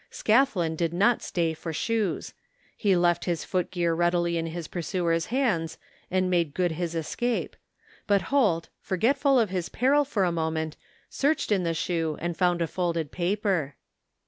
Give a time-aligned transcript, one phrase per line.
[0.09, 2.33] Scathlin did not stay for shoes.
[2.75, 5.77] He left his footgear readily in his pursuer's hands
[6.09, 7.55] and made good his escape,
[8.07, 10.75] but Holt, forgetful of his peril for the moment,
[11.07, 13.75] searched in the shoe and f oimd a folded paper.